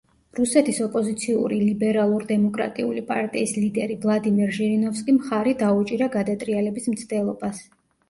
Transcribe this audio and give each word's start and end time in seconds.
რუსეთის 0.37 0.77
ოპოზიციური 0.85 1.59
ლიბერალურ-დემოკრატიული 1.65 3.05
პარტიის 3.11 3.55
ლიდერი 3.61 4.01
ვლადიმერ 4.09 4.59
ჟირინოვსკი 4.59 5.19
მხარი 5.23 5.57
დაუჭირა 5.65 6.13
გადატრიალების 6.21 6.95
მცდელობას. 6.99 7.67